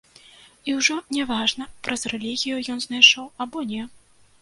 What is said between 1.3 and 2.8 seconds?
важна, праз рэлігію